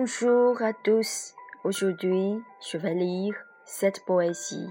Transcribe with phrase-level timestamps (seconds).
[0.00, 1.34] Bonjour à tous.
[1.64, 2.40] Aujourd'hui,
[2.70, 3.34] je vais lire
[3.64, 4.70] cette poésie,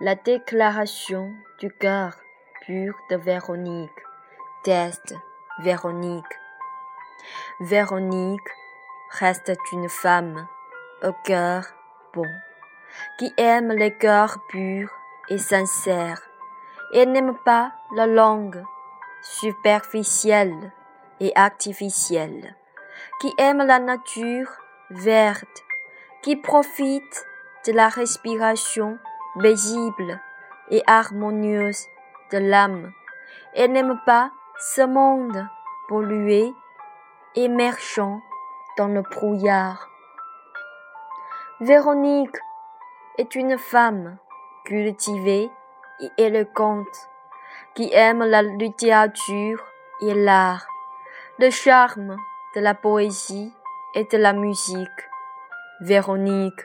[0.00, 2.16] La déclaration du cœur
[2.62, 4.00] pur de Véronique.
[4.64, 5.14] Test
[5.58, 6.34] Véronique.
[7.60, 8.50] Véronique
[9.10, 10.46] reste une femme
[11.02, 11.66] au cœur
[12.14, 12.30] bon,
[13.18, 14.90] qui aime les cœurs purs
[15.28, 16.22] et sincères,
[16.94, 18.64] et n'aime pas la langue
[19.20, 20.72] superficielle
[21.20, 22.56] et artificielle
[23.20, 24.50] qui aime la nature
[24.90, 25.64] verte,
[26.22, 27.26] qui profite
[27.66, 28.98] de la respiration
[29.40, 30.20] paisible
[30.70, 31.86] et harmonieuse
[32.32, 32.92] de l'âme,
[33.54, 35.46] et n'aime pas ce monde
[35.88, 36.52] pollué,
[37.34, 38.20] émergeant
[38.76, 39.88] dans le brouillard.
[41.60, 42.36] Véronique
[43.18, 44.18] est une femme
[44.64, 45.50] cultivée
[46.00, 47.08] et élégante,
[47.74, 49.64] qui aime la littérature
[50.02, 50.66] et l'art,
[51.38, 52.16] le charme
[52.56, 53.52] de la poésie
[53.94, 55.10] et de la musique.
[55.80, 56.62] Véronique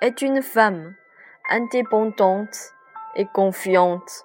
[0.00, 0.94] est une femme
[1.50, 2.56] indépendante
[3.16, 4.24] et confiante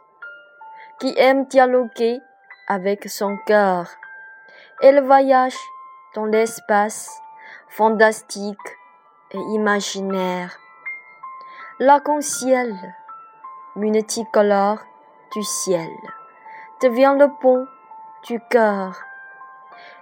[1.00, 2.20] qui aime dialoguer
[2.68, 3.90] avec son cœur.
[4.84, 5.58] Elle voyage
[6.14, 7.20] dans l'espace
[7.68, 8.78] fantastique
[9.32, 10.56] et imaginaire.
[11.80, 12.76] L'arc-en-ciel
[13.76, 14.82] multicolore
[15.34, 15.90] du ciel
[16.84, 17.66] devient le pont
[18.28, 19.07] du cœur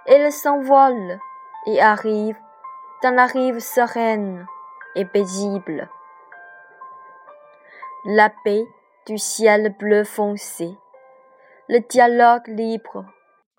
[0.06, 1.18] elle s'envole
[1.66, 2.36] et arrive
[3.02, 4.46] dans la rive sereine
[4.94, 5.88] et paisible.
[8.04, 8.64] La paix
[9.06, 10.76] du ciel bleu foncé,
[11.68, 13.04] le dialogue libre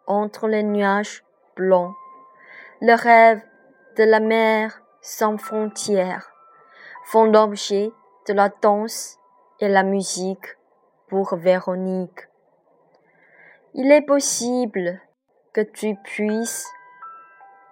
[0.05, 1.23] entre les nuages
[1.55, 1.93] blancs,
[2.81, 3.41] le rêve
[3.97, 6.31] de la mer sans frontières
[7.05, 7.91] font l'objet
[8.27, 9.19] de la danse
[9.59, 10.57] et la musique
[11.07, 12.27] pour Véronique.
[13.73, 15.01] Il est possible
[15.57, 16.67] que tu puisses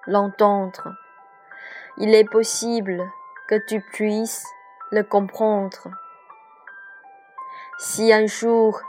[0.08, 0.96] l'entendre.
[2.00, 3.00] Il est possible
[3.48, 4.44] que tu puisses
[4.90, 5.92] le comprendre.
[7.78, 8.82] Si un jour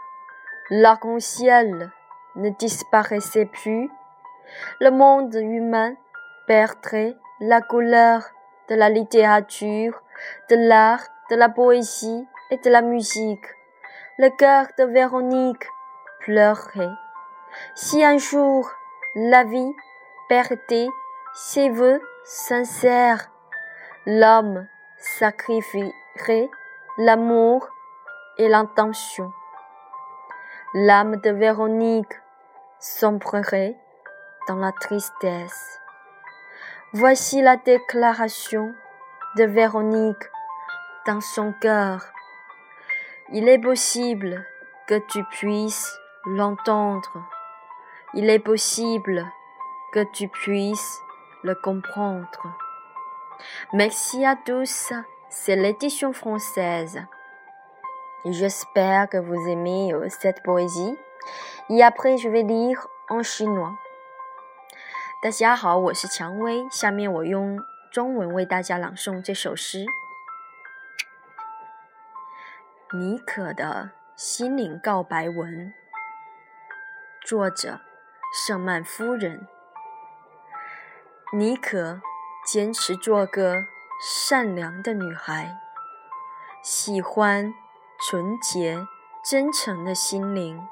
[0.71, 1.93] l'arc-en-ciel
[2.37, 3.91] ne disparaissait plus,
[4.81, 5.95] le monde humain
[6.47, 8.23] perdrait la couleur
[8.71, 10.03] de la littérature,
[10.49, 13.47] de l'art, de la poésie et de la musique.
[14.17, 15.67] Le cœur de Véronique
[16.21, 16.97] pleurait.
[17.75, 18.71] Si un jour
[19.19, 19.75] la vie
[20.29, 20.89] perdait
[21.33, 23.31] ses voeux sincères.
[24.05, 24.67] L'homme
[24.99, 26.51] sacrifierait
[26.99, 27.67] l'amour
[28.37, 29.33] et l'intention.
[30.75, 32.13] L'âme de Véronique
[32.79, 33.75] sombrerait
[34.49, 35.81] dans la tristesse.
[36.93, 38.75] Voici la déclaration
[39.37, 40.31] de Véronique
[41.07, 42.05] dans son cœur.
[43.33, 44.45] Il est possible
[44.87, 47.27] que tu puisses l'entendre
[48.16, 49.26] Il est possible
[49.94, 51.00] que tu puisses
[51.44, 52.56] le comprendre.
[53.74, 54.94] Merci à tous,
[55.30, 57.02] c'est l'édition française.
[58.26, 60.98] J'espère que vous aimez euh, cette poésie.
[61.70, 63.74] Et après, je vais lire en chinois.
[65.24, 66.68] 大家好，我是蔷薇。
[66.70, 67.60] 下面我用
[67.92, 69.86] 中文为大家朗诵这首诗。
[72.94, 75.74] 妮可的心灵告白文，
[77.24, 77.80] 作者
[78.33, 79.47] 圣曼夫人，
[81.33, 82.01] 妮可
[82.45, 83.65] 坚持做个
[84.01, 85.57] 善良的女孩，
[86.63, 87.55] 喜欢
[87.99, 88.87] 纯洁
[89.25, 90.69] 真诚的心灵，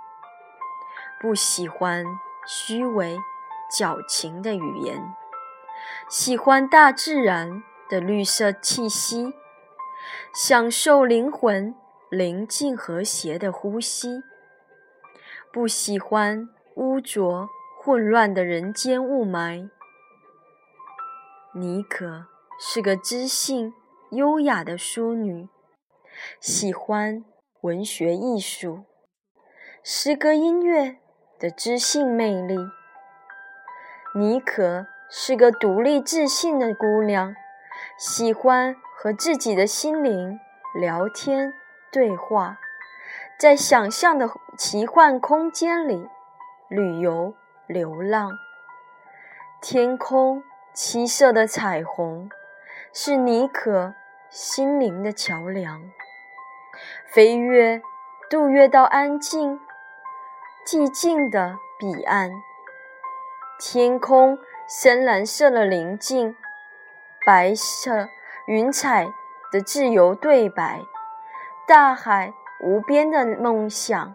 [1.20, 2.04] 不喜欢
[2.46, 3.18] 虚伪
[3.70, 5.14] 矫情的语言，
[6.08, 9.32] 喜欢大自然的绿色气息，
[10.34, 11.74] 享受灵魂
[12.10, 14.22] 宁静和谐的呼吸，
[15.50, 16.50] 不喜欢。
[16.76, 17.48] 污浊
[17.78, 19.70] 混乱的人间雾霾。
[21.54, 22.26] 妮可
[22.58, 23.72] 是个知性
[24.10, 25.48] 优雅的淑女，
[26.40, 27.24] 喜欢
[27.60, 28.84] 文学艺术、
[29.84, 30.96] 诗歌音乐
[31.38, 32.56] 的知性魅力。
[34.16, 37.36] 妮可是个独立自信的姑娘，
[37.96, 40.40] 喜欢和自己的心灵
[40.80, 41.54] 聊天
[41.92, 42.58] 对话，
[43.38, 44.28] 在想象的
[44.58, 46.08] 奇幻空间里。
[46.68, 47.34] 旅游、
[47.66, 48.30] 流浪，
[49.60, 52.30] 天空七色的彩虹
[52.90, 53.94] 是妮可
[54.30, 55.82] 心灵的桥梁。
[57.06, 57.82] 飞跃、
[58.30, 59.60] 渡越到安静、
[60.66, 62.30] 寂静的彼岸。
[63.58, 66.34] 天空深蓝色的宁静，
[67.26, 68.08] 白色
[68.46, 69.06] 云彩
[69.52, 70.80] 的自由对白，
[71.68, 74.14] 大海无边的梦想，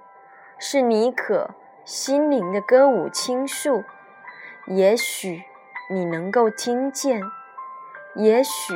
[0.58, 1.52] 是妮可。
[1.90, 3.84] 心灵的歌舞倾诉，
[4.68, 5.44] 也许
[5.90, 7.20] 你能够听见，
[8.14, 8.76] 也许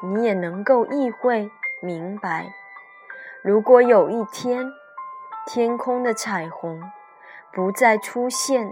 [0.00, 1.50] 你也能够意会
[1.80, 2.54] 明白。
[3.42, 4.72] 如果有一天，
[5.44, 6.80] 天空的彩虹
[7.52, 8.70] 不再出现，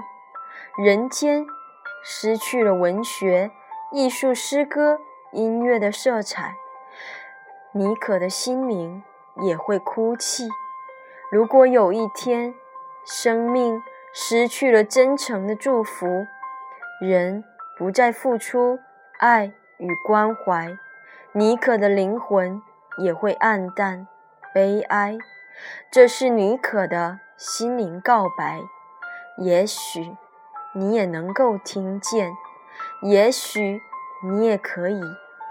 [0.78, 1.44] 人间
[2.04, 3.50] 失去了文学、
[3.90, 5.00] 艺术、诗歌、
[5.32, 6.54] 音乐的色彩，
[7.72, 9.02] 妮可的心灵
[9.42, 10.48] 也会哭泣。
[11.32, 12.54] 如果有一天，
[13.04, 13.82] 生命
[14.12, 16.26] 失去了真诚的祝福，
[17.00, 17.44] 人
[17.76, 18.78] 不再付出
[19.18, 20.76] 爱与关怀，
[21.32, 22.62] 妮可的灵魂
[22.98, 24.06] 也会黯淡、
[24.52, 25.16] 悲哀。
[25.90, 28.60] 这是妮可的心灵告白。
[29.36, 30.16] 也许
[30.74, 32.32] 你也能够听见，
[33.02, 33.80] 也许
[34.22, 35.00] 你也可以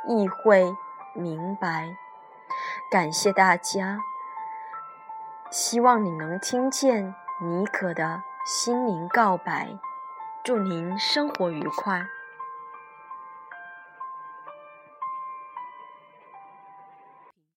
[0.07, 0.63] 意会
[1.13, 1.95] 明白。
[2.91, 3.99] 感谢大家，
[5.49, 9.79] 希望你能听见妮可的心灵告白。
[10.43, 12.05] 祝您生活愉快。